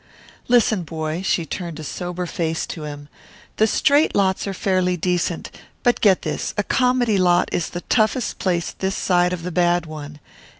"Listen, 0.47 0.81
boy" 0.81 1.21
She 1.21 1.45
turned 1.45 1.79
a 1.79 1.83
sober 1.83 2.25
face 2.25 2.65
to 2.65 2.85
him 2.85 3.07
"the 3.57 3.67
straight 3.67 4.15
lots 4.15 4.47
are 4.47 4.51
fairly 4.55 4.97
decent, 4.97 5.51
but 5.83 6.01
get 6.01 6.23
this: 6.23 6.55
a 6.57 6.63
comedy 6.63 7.19
lot 7.19 7.49
is 7.51 7.69
the 7.69 7.81
toughest 7.81 8.39
place 8.39 8.71
this 8.71 8.95
side 8.95 9.31
of 9.31 9.43
the 9.43 9.51
bad 9.51 9.85
one. 9.85 10.19